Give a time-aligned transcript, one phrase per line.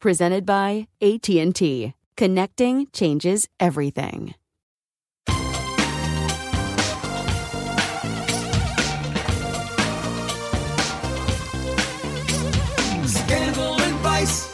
[0.00, 1.92] Presented by AT&T.
[2.16, 4.34] Connecting changes everything.
[13.04, 14.48] Scandal and vice,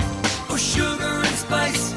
[0.50, 1.94] or sugar and spice.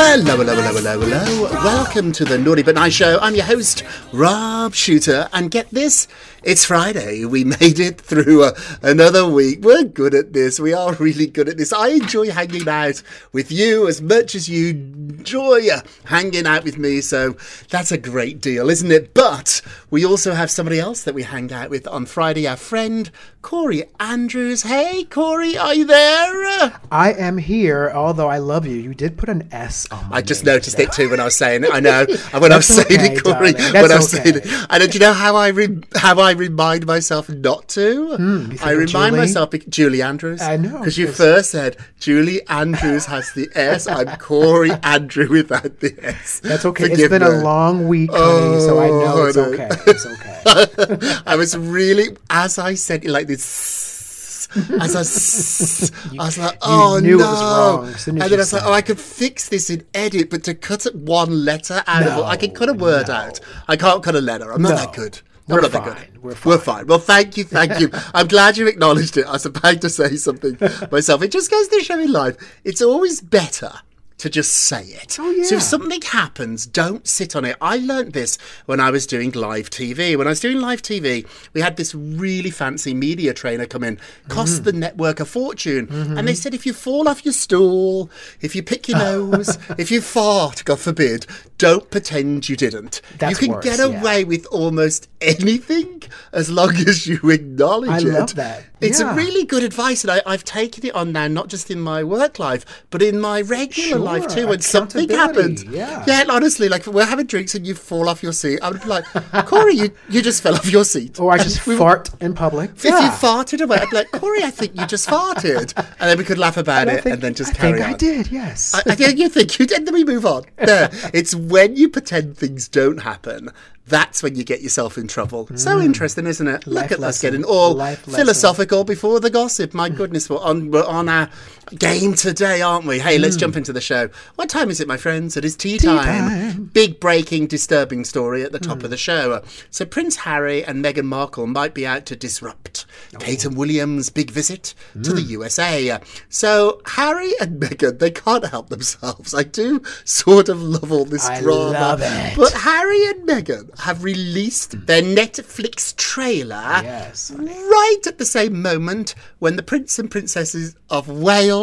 [0.00, 1.50] Hello, hello, hello, hello, hello.
[1.62, 3.18] Welcome to the Naughty But Nice Show.
[3.20, 3.82] I'm your host,
[4.14, 6.08] Rob Shooter, and get this,
[6.42, 7.24] it's Friday.
[7.24, 9.60] We made it through a, another week.
[9.62, 10.60] We're good at this.
[10.60, 11.72] We are really good at this.
[11.72, 16.78] I enjoy hanging out with you as much as you enjoy uh, hanging out with
[16.78, 17.36] me, so
[17.70, 19.14] that's a great deal, isn't it?
[19.14, 23.10] But we also have somebody else that we hang out with on Friday, our friend
[23.42, 24.62] Corey Andrews.
[24.62, 26.80] Hey, Corey, are you there?
[26.90, 28.76] I am here, although I love you.
[28.76, 30.84] You did put an S on I just noticed today.
[30.84, 31.70] it too when I was saying it.
[31.72, 32.06] I know.
[32.32, 34.98] And when I was saying okay, it, Corey, when I was saying it, and do
[34.98, 38.16] you know how I re- how I remind myself not to?
[38.16, 39.10] Hmm, you think I remind Julie?
[39.18, 40.40] myself Julie Andrews.
[40.42, 43.86] I know, because you first said Julie Andrews has the S.
[43.86, 46.40] I'm Corey Andrew without the S.
[46.40, 46.84] That's okay.
[46.90, 47.38] Forgive it's been me.
[47.38, 49.54] a long week, honey, so I oh, know Oh, it's honey.
[49.54, 49.68] okay.
[49.86, 51.22] It's okay.
[51.26, 54.48] I was really, as I said like this,
[54.80, 55.00] as i
[56.24, 57.30] was like, oh knew it no.
[57.30, 60.30] was wrong and then I was like, said oh, I could fix this in edit,
[60.30, 63.14] but to cut one letter out of it, I can cut a word no.
[63.14, 63.40] out.
[63.68, 64.50] I can't cut a letter.
[64.52, 64.76] I'm not No.
[64.76, 65.20] that good.
[65.48, 65.94] We're I'm not that fine.
[66.12, 66.22] good.
[66.22, 66.76] We're We're fine.
[66.76, 66.86] fine.
[66.86, 67.90] Well, thank you, thank you.
[68.14, 69.26] I'm glad you acknowledged it.
[69.26, 70.58] I was about to say something
[70.90, 71.22] myself.
[71.22, 73.72] It just goes to show in life, it's always better
[74.18, 75.16] to just say it.
[75.20, 75.44] Oh, yeah.
[75.44, 77.56] So if something happens, don't sit on it.
[77.60, 78.36] I learnt this
[78.66, 80.16] when I was doing live TV.
[80.16, 83.98] When I was doing live TV, we had this really fancy media trainer come in,
[84.28, 84.64] cost Mm.
[84.64, 85.86] the network a fortune.
[85.86, 86.18] Mm-hmm.
[86.18, 89.90] And they said if you fall off your stool, if you pick your nose, if
[89.90, 91.26] you fart, God forbid,
[91.58, 93.00] don't pretend you didn't.
[93.18, 94.00] That's you can worse, get yeah.
[94.00, 96.02] away with almost anything
[96.32, 98.04] as long as you acknowledge I it.
[98.04, 98.64] love that.
[98.80, 99.12] It's Yeah.
[99.12, 102.04] a really good advice, and I, I've taken it on now, not just in my
[102.04, 104.46] work life, but in my regular life too.
[104.48, 106.24] When something happens, yeah, yeah.
[106.28, 109.04] honestly, like we're having drinks and you fall off your seat, I would be like,
[109.46, 111.18] Corey, you, you just fell off your seat.
[111.18, 112.70] Or I just we would- fart in public.
[112.76, 116.16] If you farted away, I'd be like, Corey, I think you just farted, and then
[116.18, 117.94] we could laugh about And it think- and then just I carry think on.
[117.94, 118.74] I did, yes.
[118.74, 119.86] I, I think you think you did.
[119.86, 120.44] Then we move on.
[120.56, 120.90] There.
[121.12, 123.50] It's when you pretend things don't happen.
[123.88, 125.48] That's when you get yourself in trouble.
[125.54, 126.66] So interesting, isn't it?
[126.66, 126.90] Look Mm.
[126.90, 128.22] Life at us getting all Life lesson.
[128.24, 129.74] philosophical before the gossip.
[129.74, 131.30] My goodness, we're on we're on our
[131.76, 132.98] game today, aren't we?
[132.98, 134.08] Hey, let's jump into the show.
[134.36, 135.36] What time is it, my friends?
[135.36, 135.98] It is tea, time.
[135.98, 136.52] Mm.
[136.52, 136.64] time.
[136.72, 139.42] Big breaking, disturbing story at the top of the show.
[139.70, 143.18] So Prince Harry and Meghan Markle might be out to disrupt Oh.
[143.18, 145.14] Kate and William's big visit to Mm.
[145.14, 145.98] the USA.
[146.28, 149.34] So Harry and Meghan, they can't help themselves.
[149.34, 151.70] I do sort of love all this I drama.
[151.72, 152.36] love it.
[152.36, 157.30] But Harry and Meghan have released their Netflix trailer Yes.
[157.36, 161.57] right at the same moment when the Prince and Princesses of Wales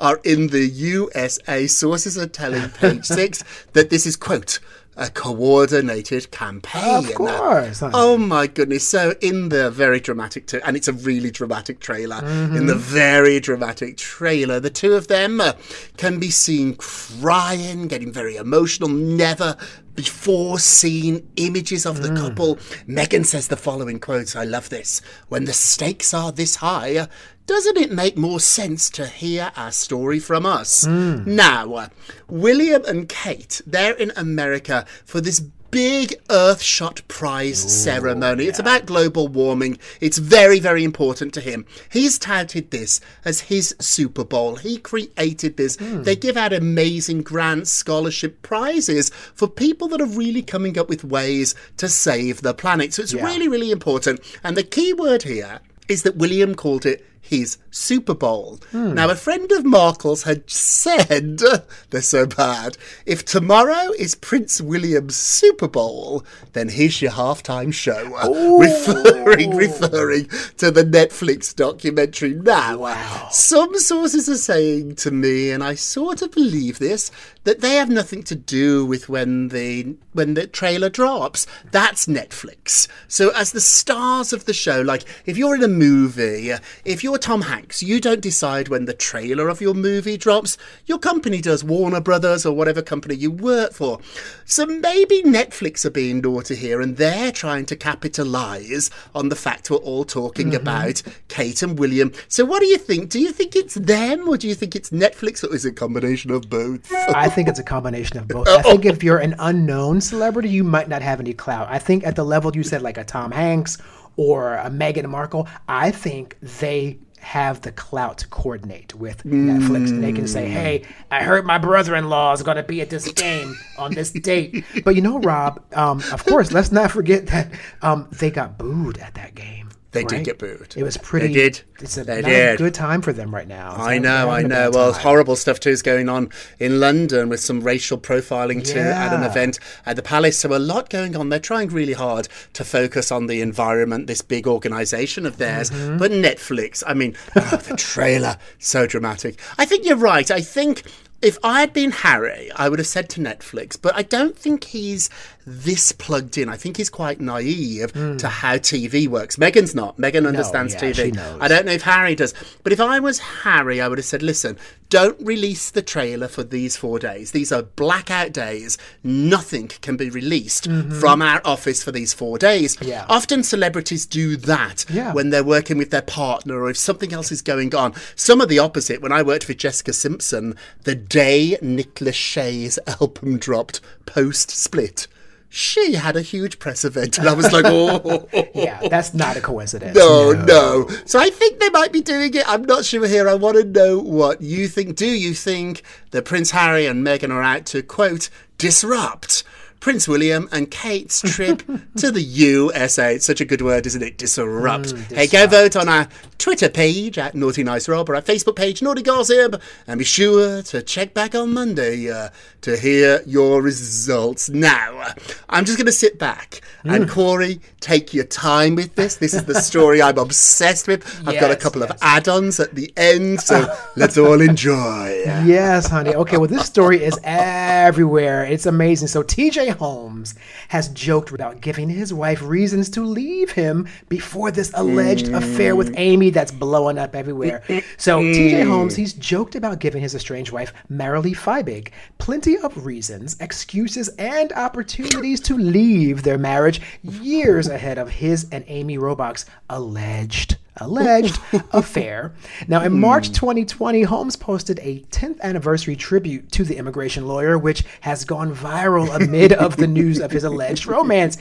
[0.00, 1.66] are in the USA.
[1.66, 3.42] Sources are telling Page Six
[3.72, 4.58] that this is, quote,
[4.94, 7.06] a coordinated campaign.
[7.06, 7.82] Of course.
[7.82, 8.86] Oh my goodness.
[8.86, 12.56] So, in the very dramatic, t- and it's a really dramatic trailer, Mm-hmm.
[12.56, 15.54] in the very dramatic trailer, the two of them uh,
[15.96, 19.56] can be seen crying, getting very emotional, never
[19.94, 22.16] before scene images of the Mm.
[22.20, 22.56] couple.
[22.88, 24.34] Meghan says the following quotes.
[24.34, 25.00] I love this.
[25.28, 27.08] When the stakes are this high,
[27.46, 30.84] doesn't it make more sense to hear our story from us?
[30.86, 31.26] Mm.
[31.26, 31.88] Now, uh,
[32.28, 38.44] William and Kate, they're in America for this big Earthshot Prize ceremony.
[38.44, 39.78] It's about global warming.
[40.00, 41.64] It's very, very important to him.
[41.90, 44.56] He's touted this as his Super Bowl.
[44.56, 45.76] He created this.
[45.76, 46.02] Hmm.
[46.02, 51.04] They give out amazing grants, scholarship prizes for people that are really coming up with
[51.04, 52.92] ways to save the planet.
[52.94, 53.24] So it's Yeah.
[53.24, 54.20] really, really important.
[54.44, 58.60] And the key word here is that William called it his Super Bowl.
[58.72, 58.94] Hmm.
[58.94, 61.40] Now, a friend of Markle's had said,
[61.90, 62.76] they're so bad,
[63.06, 68.02] if tomorrow is Prince William's Super Bowl, then here's your halftime show.
[68.58, 70.28] Referring, referring
[70.58, 72.34] to the Netflix documentary.
[72.34, 77.10] Now, uh, some sources are saying to me, and I sort of believe this,
[77.44, 81.46] that they have nothing to do with when the when the trailer drops.
[81.70, 82.88] That's Netflix.
[83.08, 86.52] So as the stars of the show, like if you're in a movie,
[86.84, 90.56] if you're Tom Hanks, you don't decide when the trailer of your movie drops.
[90.86, 94.00] Your company does, Warner Brothers or whatever company you work for.
[94.44, 99.70] So maybe Netflix are being naughty here and they're trying to capitalize on the fact
[99.70, 100.62] we're all talking mm-hmm.
[100.62, 102.12] about Kate and William.
[102.28, 103.10] So what do you think?
[103.10, 105.74] Do you think it's them or do you think it's Netflix or is it a
[105.74, 106.92] combination of both?
[107.14, 108.48] I think it's a combination of both.
[108.48, 108.70] Uh, I oh.
[108.72, 111.68] think if you're an unknown celebrity, you might not have any clout.
[111.70, 113.78] I think at the level you said, like a Tom Hanks
[114.16, 119.90] or a Meghan Markle, I think they have the clout to coordinate with Netflix.
[119.90, 122.80] And they can say, hey, I heard my brother in law is going to be
[122.80, 124.64] at this game on this date.
[124.84, 128.98] But you know, Rob, um, of course, let's not forget that um, they got booed
[128.98, 129.61] at that game.
[129.92, 130.74] They did get booed.
[130.76, 131.28] It was pretty.
[131.28, 131.60] They did.
[131.80, 132.58] It's a They did.
[132.58, 133.72] good time for them right now.
[133.74, 134.70] It's I know, I know.
[134.72, 135.02] Well, time.
[135.02, 139.22] horrible stuff too is going on in London with some racial profiling too at an
[139.22, 140.38] event at the Palace.
[140.38, 141.28] So a lot going on.
[141.28, 145.70] They're trying really hard to focus on the environment, this big organisation of theirs.
[145.70, 145.98] Mm-hmm.
[145.98, 149.38] But Netflix, I mean, oh, the trailer, so dramatic.
[149.58, 150.30] I think you're right.
[150.30, 150.82] I think.
[151.20, 154.64] If I had been Harry, I would have said to Netflix, but I don't think
[154.64, 155.08] he's
[155.46, 156.48] this plugged in.
[156.48, 159.36] I think he's quite naive to how TV works.
[159.36, 159.96] Meghan's not.
[159.98, 160.84] Meghan understands Hmm.
[160.84, 161.36] yeah, TV.
[161.40, 162.32] I don't know if Harry does.
[162.62, 164.56] But if I was Harry, I would have said, listen,
[164.88, 167.32] don't release the trailer for these four days.
[167.32, 168.76] These are blackout days.
[169.02, 170.66] Nothing can be released
[171.00, 172.76] from our office for these four days.
[172.76, 172.88] Mm-hmm.
[172.88, 173.06] Yeah.
[173.08, 175.12] Often celebrities do that Yeah.
[175.12, 177.94] when they're working with their partner or if something else is going on.
[178.14, 179.00] Some of the opposite.
[179.00, 180.54] When I worked with Jessica Simpson,
[180.84, 185.06] the day Nick Lachey's album dropped post split,
[185.54, 187.18] she had a huge press event.
[187.18, 188.26] And I was like, oh.
[188.54, 189.94] Yeah, that's not a coincidence.
[189.94, 190.88] No, no.
[191.04, 192.48] So I think they might be doing it.
[192.48, 193.28] I'm not sure here.
[193.28, 194.96] I want to know what you think.
[194.96, 199.44] Do you think that Prince Harry and Meghan are out to, quote, disrupt
[199.82, 201.64] Prince William and Kate's trip
[201.96, 203.16] to the USA?
[203.16, 204.16] It's such a good word, isn't it?
[204.16, 204.92] Disrupt.
[205.10, 206.06] hey, go vote on our
[206.38, 209.60] Twitter page at Naughty Nice Rob or our Facebook page, Naughty Gossip.
[209.88, 212.28] And be sure to check back on Monday uh,
[212.60, 214.48] to hear your results.
[214.48, 215.14] Now,
[215.48, 219.16] I'm just going to sit back and Corey, take your time with this.
[219.16, 221.04] This is the story I'm obsessed with.
[221.26, 225.22] I've got a Yes, couple of add-ons at the end, so let's all enjoy.
[225.44, 226.14] Yes, honey.
[226.14, 228.44] Okay, well, this story is everywhere.
[228.44, 229.08] It's amazing.
[229.08, 230.34] So, TJ Holmes
[230.68, 235.36] has joked about giving his wife reasons to leave him before this alleged mm.
[235.36, 237.62] affair with Amy that's blowing up everywhere.
[237.96, 238.68] So, TJ mm.
[238.68, 244.52] Holmes, he's joked about giving his estranged wife, Marilee Fiebig, plenty of reasons, excuses, and
[244.52, 251.38] opportunities to leave their marriage years ahead of his and Amy Robach's alleged alleged
[251.72, 252.32] affair.
[252.66, 253.00] Now, in hmm.
[253.00, 258.54] March 2020, Holmes posted a 10th anniversary tribute to the immigration lawyer, which has gone
[258.54, 261.36] viral amid of the news of his alleged romance.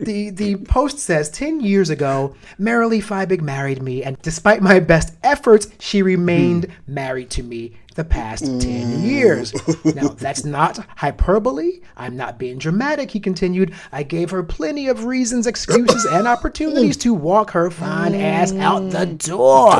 [0.00, 5.14] The the post says, 10 years ago, Marilee Fiebig married me, and despite my best
[5.22, 6.94] efforts, she remained hmm.
[6.94, 9.52] married to me the past 10 years.
[9.52, 9.94] Mm.
[9.94, 11.80] Now, that's not hyperbole.
[11.96, 13.74] I'm not being dramatic, he continued.
[13.92, 18.90] I gave her plenty of reasons, excuses, and opportunities to walk her fine ass out
[18.90, 19.74] the door.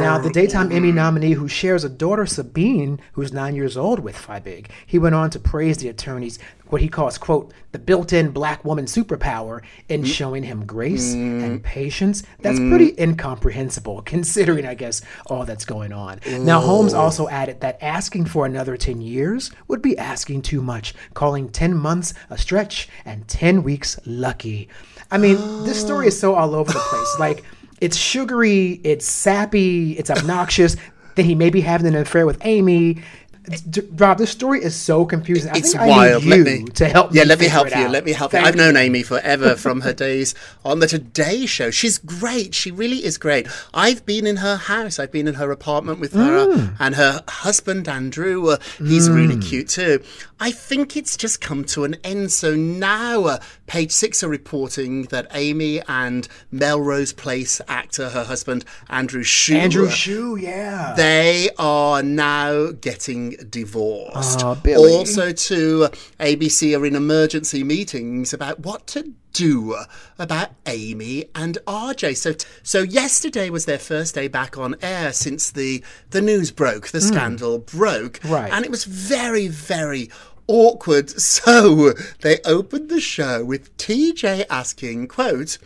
[0.00, 4.16] Now, the daytime Emmy nominee who shares a daughter, Sabine, who's nine years old with
[4.16, 6.38] Fiebig, he went on to praise the attorneys,
[6.68, 10.06] what he calls, quote, the built in black woman superpower in mm.
[10.06, 11.62] showing him grace and mm.
[11.62, 12.22] patience.
[12.40, 12.70] That's mm.
[12.70, 16.20] pretty incomprehensible, considering, I guess, all that's going on.
[16.40, 20.94] Now, Holmes also added that asking for another 10 years would be asking too much,
[21.14, 24.68] calling 10 months a stretch and 10 weeks lucky.
[25.10, 27.16] I mean, this story is so all over the place.
[27.18, 27.44] Like,
[27.80, 30.76] it's sugary, it's sappy, it's obnoxious.
[31.14, 33.02] then he may be having an affair with Amy.
[33.70, 35.50] D- Rob, this story is so confusing.
[35.52, 36.00] I It's think wild.
[36.00, 37.88] I need you let me to help Yeah, me let me help you.
[37.88, 38.38] Let me help you.
[38.40, 40.34] I've known Amy forever from her days
[40.64, 41.70] on the Today Show.
[41.70, 42.54] She's great.
[42.54, 43.46] She really is great.
[43.72, 44.98] I've been in her house.
[44.98, 46.76] I've been in her apartment with her Mm.
[46.80, 48.48] and her husband Andrew.
[48.50, 50.02] Uh, he's really cute too.
[50.38, 52.30] I think it's just come to an end.
[52.32, 58.64] So now, uh, Page Six are reporting that Amy and Melrose Place actor, her husband
[58.90, 60.92] Andrew Shue, Andrew uh, Shue, yeah.
[60.96, 64.44] they are now getting divorced.
[64.62, 64.92] Billy.
[64.92, 65.88] Also, to
[66.20, 69.76] ABC are in emergency meetings about what to do
[70.18, 72.16] about Amy and RJ.
[72.16, 76.88] So, so yesterday was their first day back on air since the the news broke,
[76.88, 78.32] the scandal broke, Hmm.
[78.32, 78.52] Right.
[78.52, 80.10] And it was very, very
[80.46, 81.12] awkward.
[81.20, 85.58] So they opened the show with TJ asking, "quote."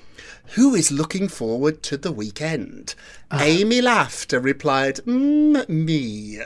[0.54, 2.96] Who is looking forward to the weekend?
[3.30, 3.40] Ah.
[3.42, 6.40] Amy laughed and replied, mm, Me.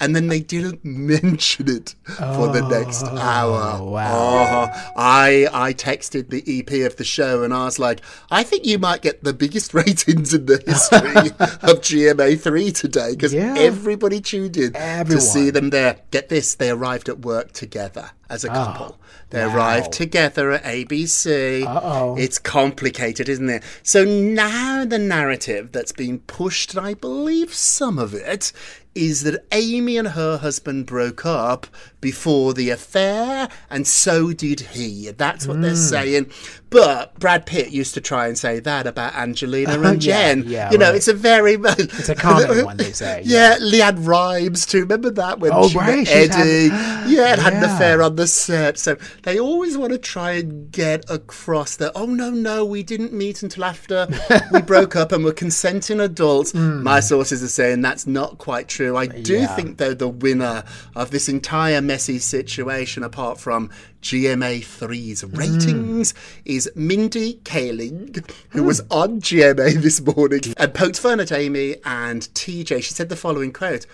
[0.00, 3.76] And then they didn't mention it for the next hour.
[3.78, 4.70] Oh, wow.
[4.72, 8.64] Oh, I, I texted the EP of the show and I was like, I think
[8.64, 11.30] you might get the biggest ratings in the history
[11.70, 13.54] of GMA3 today because Yeah.
[13.58, 15.98] everybody tuned in to see them there.
[16.10, 18.98] Get this, they arrived at work together as a ah, couple.
[19.30, 19.90] They arrived wow.
[19.90, 21.66] together at ABC.
[21.66, 22.16] Uh-oh.
[22.16, 23.62] It's complicated, isn't it?
[23.82, 28.52] So now the narrative that's been pushed, and I believe some of it,
[28.94, 31.66] is that Amy and her husband broke up
[32.00, 35.10] before the affair, and so did he.
[35.10, 35.62] That's what Hmm.
[35.62, 36.30] they're saying.
[36.70, 40.44] But Brad Pitt used to try and say that about Angelina and Yeah, Jen.
[40.46, 40.94] yeah, you know, right.
[40.94, 44.80] it's a very It's a common one, they say, Yeah, LeAnn Rimes too.
[44.82, 47.12] Remember that when Oh, she right, met she's had- Eddie?
[47.14, 48.78] yeah, had an affair on the set.
[48.78, 51.92] So they always want to try and get across that.
[51.96, 54.06] Oh no, no, we didn't meet until after
[54.52, 56.54] we broke up and were consenting adults.
[56.54, 58.89] My sources are saying that's not quite true.
[58.96, 59.34] I do.
[59.40, 59.54] Yeah.
[59.56, 63.70] think though the winner of this entire messy situation, apart from
[64.02, 65.34] GMA3's Hmm.
[65.36, 71.76] ratings, is Mindy Kaling, who was on GMA this morning and poked fun at Amy
[71.84, 72.82] and TJ.
[72.82, 73.86] She said the following quote.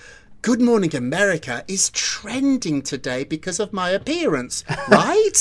[0.46, 5.32] Good Morning America is trending today because of my appearance, right?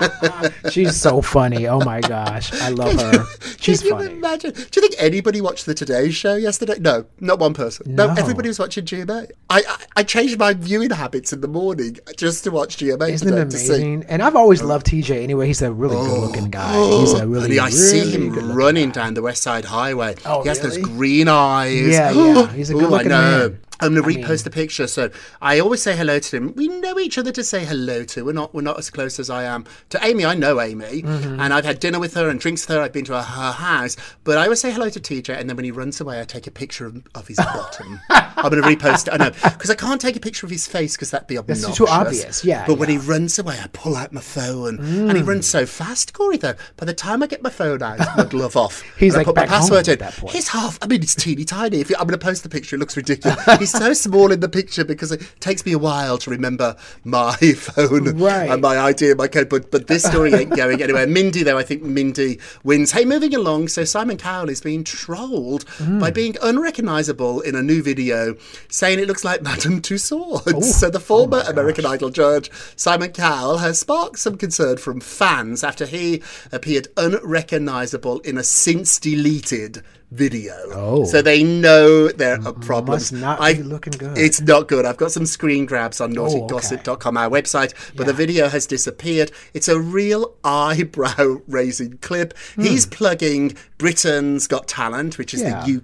[0.70, 1.68] She's so funny.
[1.68, 2.50] Oh my gosh.
[2.62, 3.26] I love her.
[3.58, 4.12] She's Can you funny.
[4.12, 4.52] imagine?
[4.52, 6.76] Do you think anybody watched the Today Show yesterday?
[6.78, 7.94] No, not one person.
[7.94, 8.14] No, No.
[8.14, 9.30] everybody was watching GMA.
[9.50, 13.28] I, I I changed my viewing habits in the morning just to watch GMA Isn't
[13.28, 14.04] it amazing?
[14.08, 15.48] And I've always loved TJ anyway.
[15.48, 16.06] He's a really oh.
[16.06, 16.72] good looking guy.
[16.98, 19.02] He's a really, I see him running guy.
[19.02, 20.14] down the West Side Highway.
[20.24, 21.88] Oh, he has those green eyes.
[21.88, 22.50] Yeah, yeah.
[22.52, 23.48] He's a good-looking I know.
[23.50, 23.60] man.
[23.80, 24.86] I'm gonna I repost mean- the picture.
[24.86, 25.10] So
[25.42, 26.54] I always say hello to him.
[26.54, 28.24] We know each other to say hello to.
[28.24, 30.24] We're not we're not as close as I am to Amy.
[30.24, 31.40] I know Amy, Mm-hmm.
[31.40, 32.82] and I've had dinner with her and drinks with her.
[32.82, 33.96] I've been to her, her house.
[34.24, 36.46] But I always say hello to TJ, and then when he runs away, I take
[36.46, 38.00] a picture of, of his bottom.
[38.10, 39.14] I'm gonna repost it.
[39.14, 41.66] I know because I can't take a picture of his face because that'd be obnoxious.
[41.66, 42.44] That's too obvious.
[42.44, 42.96] Yeah, But when he.
[42.96, 43.08] Mm.
[43.10, 46.36] runs away, I pull out my phone, and he runs so fast, Corey.
[46.36, 49.18] Though by the time I get my phone out, my glove off, He's, and I
[49.20, 49.98] like, put my password at in.
[50.00, 50.34] that point.
[50.34, 50.78] He's half.
[50.82, 51.80] I mean, it's teeny tiny.
[51.80, 53.38] If you, I'm going to post the picture, it looks ridiculous.
[53.72, 57.36] He's so small in the picture because it takes me a while to remember my
[57.56, 58.50] phone Right.
[58.50, 59.48] and my ID and my code.
[59.48, 61.06] But but this story ain't going anywhere.
[61.06, 62.92] Mindy, though, I think Mindy wins.
[62.92, 63.68] Hey, moving along.
[63.68, 66.00] So Simon Cowell is being trolled Mm.
[66.00, 68.34] by being unrecognisable in a new video,
[68.68, 70.42] saying it looks like Madame Tussauds.
[70.54, 70.60] Oh.
[70.60, 75.86] so the former American Idol judge Simon Cowell has sparked some concern from fans after
[75.86, 76.22] he
[76.52, 80.54] appeared unrecognisable in a since deleted video.
[80.72, 81.04] Oh.
[81.04, 83.12] So they know there are problems.
[83.12, 84.18] Must not be looking good.
[84.18, 84.84] It's not good.
[84.84, 89.30] I've got some screen grabs on Oh, naughtygossip.com, our website, but the video has disappeared.
[89.54, 92.36] It's a real eyebrow raising clip.
[92.56, 92.62] Hmm.
[92.62, 95.42] He's plugging Britain's Got Talent, which is.
[95.42, 95.64] Yeah.
[95.64, 95.80] the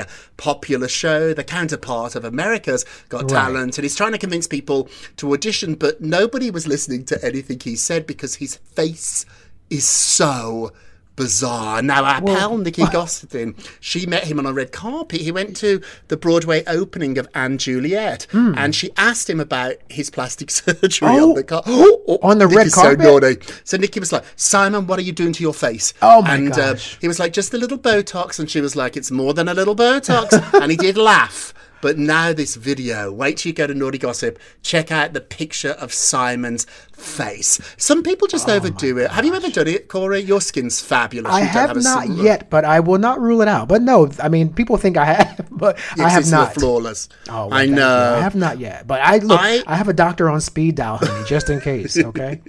[0.00, 0.06] UK
[0.36, 3.30] popular show, the counterpart of America's Got Right.
[3.30, 3.78] Talent.
[3.78, 7.74] And he's trying to convince people to audition, but nobody was listening to anything he
[7.76, 9.26] said because his face
[9.70, 10.72] is so
[11.18, 11.82] bizarre.
[11.82, 15.20] Now, our pal Nicki Gostin, she met him on a red carpet.
[15.20, 20.08] He went to the Broadway opening of & Juliet, and she asked him about his
[20.08, 21.14] plastic surgery Hmm.
[21.16, 21.62] Oh, on the car.
[21.66, 23.00] on the red Nicki's carpet?
[23.02, 23.36] So naughty.
[23.64, 26.52] So Nicki was like, "Simon, what are you doing to your face?" Oh, my and,
[26.52, 26.96] uh, gosh.
[27.00, 29.54] he was like, "Just a little Botox," and she was like, "It's more than a
[29.54, 30.32] little Botox,"
[30.62, 31.52] and he did laugh.
[31.80, 35.70] But now this video, wait till you go to Naughty Gossip, check out the picture
[35.70, 37.60] of Simon's face.
[37.76, 39.10] Some people Oh just overdo it.
[39.10, 40.20] Have you ever done it, Corey?
[40.20, 41.32] Your skin's fabulous.
[41.32, 43.68] I You don't have not yet, but I will not rule it out.
[43.68, 45.37] But no, I mean, people think I have.
[45.58, 46.54] But Yes, I have it's not.
[46.54, 47.08] flawless.
[47.28, 48.14] Oh, well, I know.
[48.16, 49.38] I have not yet, but I look.
[49.40, 51.96] I- I, have a doctor on speed dial, honey, just in case.
[52.08, 52.40] Okay.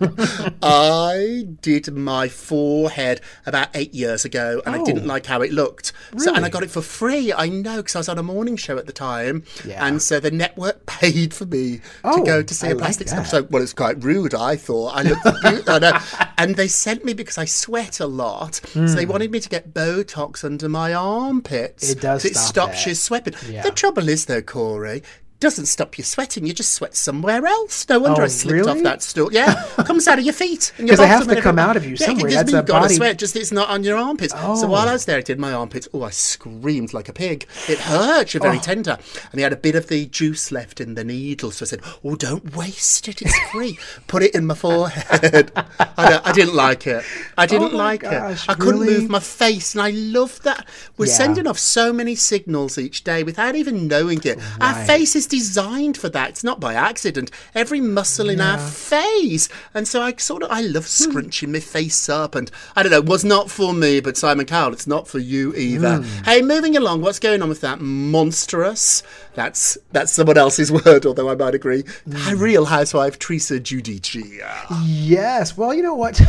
[0.62, 5.06] I did my forehead about eight years ago, and I didn't Oh.
[5.06, 5.92] like how it looked.
[6.16, 7.32] So, and I got it for free.
[7.32, 9.84] I know because I was on a morning show at the time, Yeah.
[9.86, 13.08] and so the network paid for me to Oh, go to see I a plastic
[13.08, 13.26] that.
[13.26, 13.44] surgeon.
[13.44, 14.34] So, well, it's quite rude.
[14.34, 15.98] I thought I looked, beautiful, I know.
[16.38, 18.56] and they sent me because I sweat a lot.
[18.72, 21.86] So they wanted me to get Botox under my armpits.
[21.86, 21.92] Hmm.
[21.98, 23.34] It does It stop you sweating.
[23.48, 23.62] Yeah.
[23.62, 25.02] The trouble is, though, Corey.
[25.38, 26.46] Doesn't stop you sweating.
[26.46, 27.86] You just sweat somewhere else.
[27.90, 29.30] No wonder Oh, I slipped off that stool.
[29.30, 30.72] Yeah, comes out of your feet.
[30.78, 32.30] and your 'Cause it has to come out of you Yeah, somewhere.
[32.30, 33.18] Just That's means a you've got to body- sweat.
[33.18, 34.32] Just it's not on your armpits.
[34.32, 34.66] So Oh.
[34.66, 35.88] while I was there, I did my armpits.
[35.92, 37.46] Oh, I screamed like a pig.
[37.68, 38.32] It hurt.
[38.32, 38.48] You're Oh.
[38.48, 38.98] very tender.
[39.30, 41.50] And they had a bit of the juice left in the needle.
[41.50, 43.20] So I said, "Oh, don't waste it.
[43.20, 43.78] It's free.
[44.06, 47.04] Put it in my forehead." I, I didn't like it.
[47.36, 48.50] I oh didn't Oh like gosh, it.
[48.50, 49.00] I couldn't really?
[49.00, 50.66] move my face, and I love that.
[50.96, 51.12] We're Yeah.
[51.12, 54.38] sending off so many signals each day without even knowing it.
[54.62, 54.86] Our Right.
[54.86, 56.30] face is designed for that.
[56.30, 57.30] It's not by accident.
[57.54, 62.08] Every muscle in our face, and so I sort of I love scrunching my face
[62.08, 62.98] up, and I don't know.
[62.98, 65.96] It was not for me, but Simon Cowell, it's not for you either.
[65.98, 66.24] Hmm.
[66.24, 69.02] Hey, moving along, what's going on with that monstrous?
[69.34, 71.84] That's that's someone else's word, although I might agree.
[72.10, 72.38] Hmm.
[72.38, 74.40] Real Housewife Teresa Giudice.
[74.84, 75.56] Yes.
[75.56, 76.20] Well, you know what?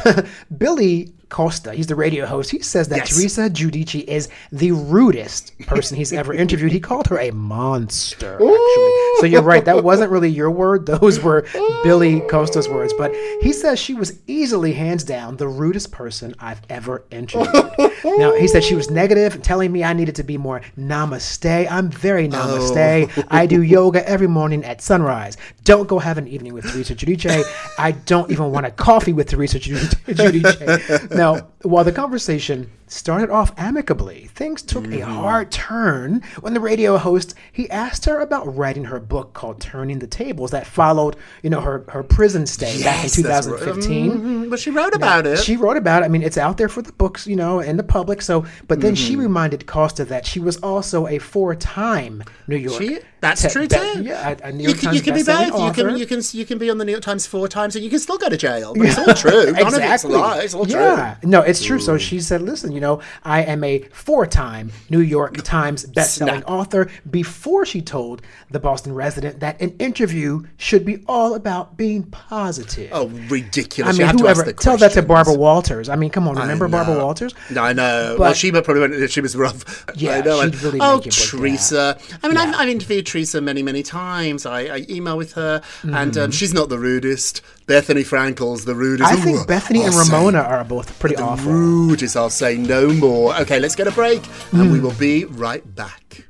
[0.57, 2.51] Billy Costa, he's the radio host.
[2.51, 3.09] He says that Yes.
[3.15, 6.71] Teresa Giudice is the rudest person he's ever interviewed.
[6.71, 9.19] He called her a monster, actually.
[9.19, 9.65] So you're right.
[9.65, 10.85] That wasn't really your word.
[10.87, 11.45] Those were
[11.83, 12.93] Billy Costa's words.
[12.97, 17.91] But he says she was easily, hands down, the rudest person I've ever interviewed.
[18.03, 21.69] Now, he said she was negative, telling me I needed to be more namaste.
[21.69, 23.25] I'm very namaste.
[23.29, 23.61] I do oh.
[23.61, 25.37] yoga every morning at sunrise.
[25.63, 27.43] Don't go have an evening with Teresa Giudice.
[27.77, 31.11] I don't even want a coffee with Teresa Giudice.
[31.15, 36.97] Now, while the conversation started off amicably, things took a hard turn when the radio
[36.97, 41.49] host he asked her about writing her book called Turning the Tables that followed, you
[41.49, 43.59] know, her her prison stay back in Yes, that's right.
[43.59, 44.11] 2015.
[44.11, 45.39] Mhm, But she wrote about it.
[45.39, 46.05] She wrote about it.
[46.05, 48.21] I mean, it's out there for the books, you know, and the public.
[48.21, 52.81] So, but then she reminded Costa that she was also a four-time New York.
[52.81, 54.03] She, that's te- true be- too.
[54.03, 55.77] Yeah, a, a New you can, Times you can be bestselling both.
[55.77, 57.83] You can you can you can be on the New York Times four times and
[57.83, 58.73] you can still go to jail.
[58.75, 59.51] But it's all true.
[59.51, 60.41] None of it's a lie.
[60.41, 61.17] It's all yeah.
[61.21, 61.29] true.
[61.29, 61.79] No, it's true.
[61.79, 66.43] So she said, listen, you know, I am a four-time New York Times bestselling Snap.
[66.47, 68.21] author before she told
[68.51, 72.89] the Boston resident that an interview should be all about being positive.
[72.93, 73.95] Oh, ridiculous!
[73.95, 75.01] I mean, have to ask whoever the tell that to.
[75.01, 75.89] Barbara Walters.
[75.89, 76.97] I mean, come on, remember Barbara.
[76.97, 77.33] Walters?
[77.49, 78.17] No, I know.
[78.19, 79.85] well, she probably went, she was rough.
[79.95, 80.43] Yeah, I know.
[80.43, 81.97] she'd really oh, make you break Teresa.
[82.21, 84.45] I mean, I've, I've interviewed Teresa many, many times.
[84.45, 86.19] I, I email with her, and Mm-hmm.
[86.19, 87.41] um, she's not the rudest.
[87.65, 89.09] Bethenny Frankel's the rudest.
[89.11, 91.51] I Ooh, think Bethenny and I'll say Ramona are both pretty the awful.
[91.51, 92.15] rudest.
[92.15, 93.35] I'll say no more.
[93.41, 94.71] Okay, let's get a break, and Hmm.
[94.71, 96.25] we will be right back.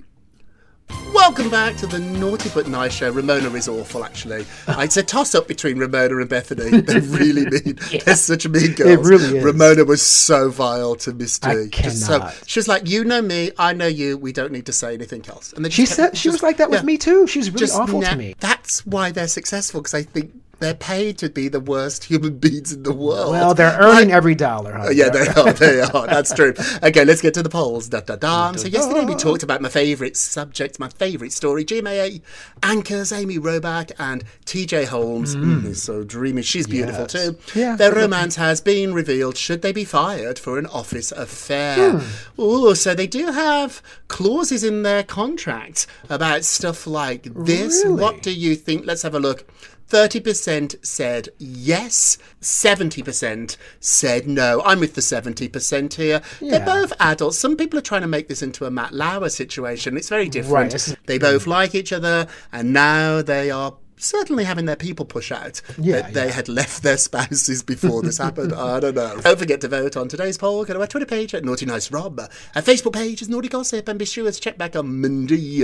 [1.13, 3.09] Welcome back to the Naughty But Nice show.
[3.11, 4.45] Ramona is awful, actually.
[4.67, 6.85] It's a toss up between Ramona and Bethenny.
[6.85, 7.79] They're really mean.
[8.05, 9.07] They're such mean girls.
[9.07, 9.43] really is.
[9.43, 11.47] Ramona was so vile to Misty.
[11.47, 12.35] I Just so- cannot.
[12.45, 15.25] she was like, You know me, I know you, we don't need to say anything
[15.27, 15.53] else.
[15.53, 17.27] And then She just kept- said she was like that with yeah, me too.
[17.27, 18.35] She was really just awful na- to me.
[18.39, 22.71] That's why they're successful, because I think they're paid to be the worst human beings
[22.73, 23.31] in the world.
[23.31, 24.91] Well, they're earning Like- every dollar.
[24.91, 25.53] yeah, they are.
[25.53, 26.07] They are.
[26.07, 26.53] That's true.
[26.83, 27.89] Okay, let's get to the polls.
[27.89, 28.53] Da, da, da.
[28.53, 31.63] So yesterday we talked about my favourite subject, my favourite story.
[31.65, 32.21] GMA
[32.63, 35.35] anchors Amy Robach and TJ Holmes.
[35.35, 35.65] Mm.
[35.65, 36.41] is so dreamy.
[36.41, 37.11] She's beautiful Yes.
[37.11, 37.37] too.
[37.59, 39.37] Yeah, Their romance has been revealed.
[39.37, 42.01] Should they be fired for an office affair?
[42.37, 47.83] Oh, so they do have clauses in their contract about stuff like this.
[47.83, 48.01] Really?
[48.01, 48.85] What do you think?
[48.85, 49.45] Let's have a look.
[49.89, 54.61] 30% said yes, 70% said no.
[54.65, 56.21] I'm with the 70% here.
[56.41, 56.57] Yeah.
[56.57, 57.37] They're both adults.
[57.37, 59.95] Some people are trying to make this into a Matt Lauer situation.
[59.97, 60.73] It's very different.
[60.73, 65.31] is- They both like each other, and now they are certainly having their people push
[65.31, 66.31] out Yeah, that they yeah.
[66.31, 68.53] had left their spouses before this happened.
[68.53, 69.17] I don't know.
[69.21, 70.63] Don't forget to vote on today's poll.
[70.65, 72.19] Go to our Twitter page at Naughty Nice Rob.
[72.19, 73.87] Our Facebook page is Naughty Gossip.
[73.87, 75.63] And be sure to check back on Monday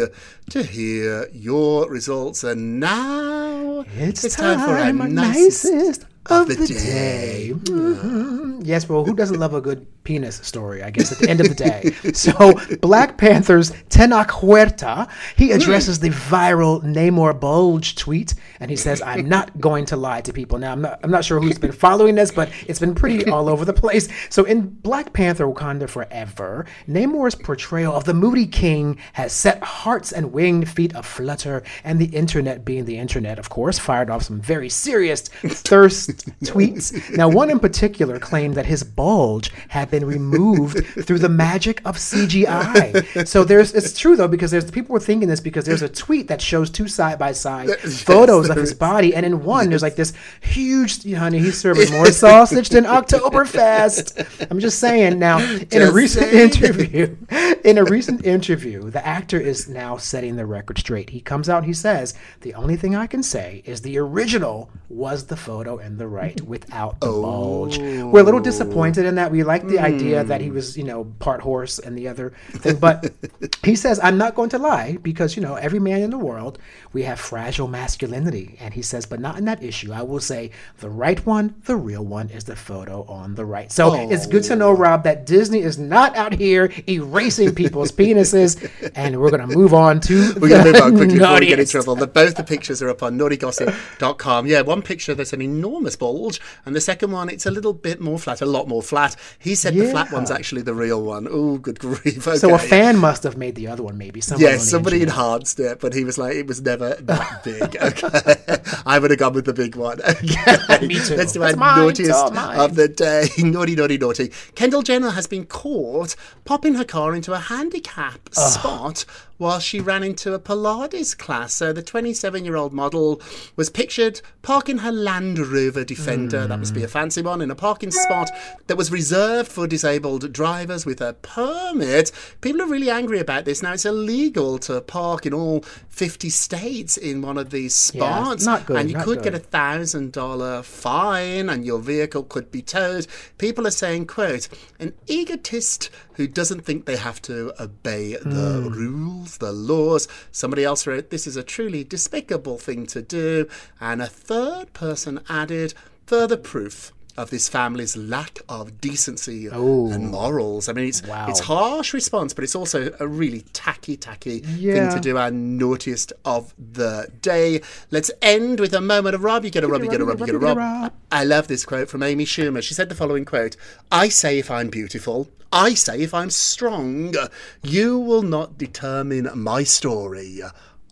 [0.50, 2.44] to hear your results.
[2.44, 6.74] And now It's, time, for our our nicest, nicest of of the the day.
[6.74, 7.54] day.
[7.54, 8.62] Mhm.
[8.66, 11.50] Yes, well, who doesn't love a good penis story, I guess, at the end of
[11.50, 11.92] the day?
[12.14, 19.02] So, Black Panther's Tenoch Huerta, he addresses the viral Namor Bulge tweet, and he says,
[19.02, 20.58] I'm not going to lie to people.
[20.60, 23.50] Now, I'm not, I'm not sure who's been following this, but it's been pretty all
[23.50, 24.08] over the place.
[24.30, 30.12] So, in Black Panther Wakanda Forever, Namor's portrayal of the Moody King has set hearts
[30.14, 34.40] and winged feet aflutter, and the internet, being the internet, of course, fired off some
[34.40, 36.13] very serious thirst
[36.44, 37.16] tweets.
[37.16, 41.98] Now, one in particular claimed that his bulge had been removed through the magic of
[41.98, 43.28] CGI.
[43.28, 46.28] So there's it's true though because there's people were thinking this because there's a tweet
[46.28, 48.78] that shows two side by side photos of his is.
[48.78, 51.40] body, and in one there's like this huge honey.
[51.40, 54.48] He's serving more sausage than Oktoberfest.
[54.50, 55.20] I'm just saying.
[55.20, 56.50] Now, in a recent saying.
[56.52, 57.16] interview,
[57.64, 61.10] in a recent interview, the actor is now setting the record straight.
[61.10, 61.64] He comes out.
[61.66, 65.98] He says the only thing I can say is the original was the photo in
[65.98, 66.50] the right mm-hmm.
[66.50, 67.78] without the bulge.
[67.78, 68.44] We're a little oh.
[68.44, 69.32] disappointed in that.
[69.32, 70.54] We like the idea that he mm.
[70.54, 73.14] was, you know, part horse and the other thing, but
[73.64, 76.60] he says I'm not going to lie because you know every man in the world
[76.94, 79.92] we have fragile masculinity, and he says, but not in that issue.
[79.92, 83.72] I will say the right one, the real one, is the photo on the right.
[83.72, 84.74] So it's good to know, oh.
[84.74, 90.00] Rob, that Disney is not out here erasing people's penises, and we're gonna move on
[90.02, 91.96] to We're going to move on quickly before we get in trouble.
[91.96, 94.48] The, both the pictures are up on naughtygossip.com.
[94.48, 98.00] Yeah, one picture there's an enormous bulge, and the second one it's a little bit
[98.02, 99.16] more flat, a lot more flat.
[99.40, 101.28] He said the flat one's actually the real one.
[101.30, 102.24] Oh, good grief!
[102.36, 104.22] So a fan must have made the other one, maybe.
[104.22, 105.14] Someone on Yes, somebody engineer.
[105.16, 107.76] enhanced it, but he was like, it was never that big.
[107.78, 110.00] Okay, I would have gone with the big one.
[110.24, 111.16] Okay, Me too.
[111.16, 113.28] Let's do That's our mine, naughtiest of the day.
[113.40, 114.32] naughty, naughty, naughty.
[114.56, 119.06] Kendall Jenner has been caught popping her car into a handicap spot
[119.38, 121.54] while she ran into a Pilates class.
[121.54, 123.22] So the 27-year-old model
[123.56, 127.56] was pictured parking her Land Rover Defender, that must be a fancy one, in a
[127.56, 128.30] parking spot
[128.68, 132.12] that was reserved for disabled drivers with a permit.
[132.42, 133.64] People are really angry about this.
[133.64, 138.46] Now it's illegal to park in all 50 states in one of these Yeah, spots,
[138.46, 142.62] not good, and you could get a thousand dollar fine, and your vehicle could be
[142.62, 143.08] towed.
[143.38, 148.70] People are saying, "quote An egotist who doesn't think they have to obey the Hmm.
[148.70, 153.48] rules, the laws." Somebody else wrote, "This is a truly despicable thing to do,"
[153.80, 155.74] and a third person added,
[156.08, 160.68] "Further proof." Of this family's lack of decency and morals.
[160.68, 161.28] I mean, it's Wow.
[161.30, 165.18] it's harsh response, but it's also a really tacky, tacky thing to do.
[165.18, 167.62] Our naughtiest of the day.
[167.92, 169.46] Let's end with a moment of Rob.
[169.46, 170.92] You get a Rob, you get a Rob, you get a Rob.
[171.12, 172.64] I love this quote from Amy Schumer.
[172.64, 173.56] She said the following quote
[173.92, 177.14] I say if I'm beautiful, I say if I'm strong,
[177.62, 180.42] you will not determine my story.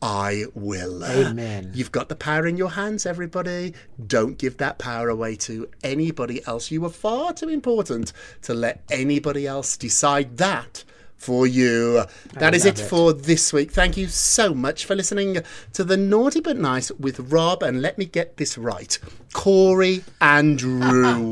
[0.01, 1.03] I will.
[1.03, 1.71] Amen.
[1.73, 3.73] You've got the power in your hands, everybody.
[4.07, 6.71] Don't give that power away to anybody else.
[6.71, 8.11] You are far too important
[8.43, 10.83] to let anybody else decide that
[11.21, 12.03] for you.
[12.33, 12.83] That is it it.
[12.83, 13.71] for this week.
[13.71, 15.37] Thank you so much for listening
[15.73, 17.61] to the Naughty But Nice with Rob.
[17.61, 18.97] And let me get this right
[19.33, 21.31] Corey Andrew.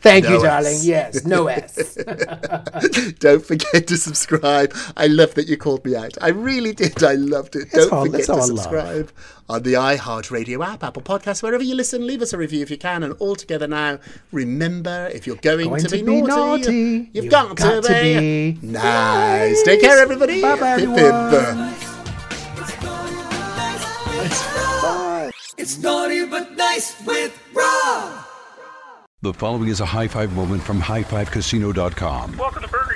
[0.00, 0.78] Thank you, No darling.
[0.82, 1.94] Yes, no S.
[3.18, 4.72] Don't forget to subscribe.
[4.96, 6.16] I love that you called me out.
[6.22, 7.02] I really did.
[7.02, 7.72] I loved it.
[7.72, 9.06] Don't all- forget to subscribe.
[9.06, 9.12] love.
[9.50, 12.06] Subscribe on the iHeartRadio app, Apple Podcasts, wherever you listen.
[12.06, 13.02] Leave us a review if you can.
[13.02, 13.98] And all together now,
[14.32, 17.82] remember if you're going, Going to, to be, be naughty, naughty, you've, you've got, got
[17.84, 18.52] to, to be.
[18.52, 19.62] be nice.
[19.62, 20.40] Take care, everybody.
[20.42, 21.74] Bye-bye, Pip, everyone.
[21.74, 21.90] pip.
[25.58, 28.24] It's naughty but nice with Rob.
[29.22, 32.38] The following is a high five moment from highfivecasino.com.
[32.38, 32.79] Welcome to Burger